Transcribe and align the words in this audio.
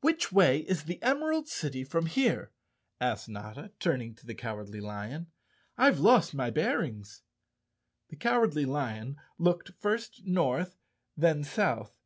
"Which 0.00 0.32
way 0.32 0.58
is 0.62 0.82
the 0.86 1.00
Emerald 1.00 1.46
City 1.46 1.84
from 1.84 2.06
here?" 2.06 2.50
asked 3.00 3.28
Notta, 3.28 3.70
turning 3.78 4.16
to 4.16 4.26
the 4.26 4.34
Cowardly 4.34 4.80
Lion. 4.80 5.28
"I've 5.78 6.00
lost 6.00 6.34
my 6.34 6.50
bearings." 6.50 7.22
The 8.08 8.16
Cowardly 8.16 8.64
Lion 8.64 9.16
looked 9.38 9.70
first 9.78 10.26
north, 10.26 10.76
then 11.16 11.44
south. 11.44 12.00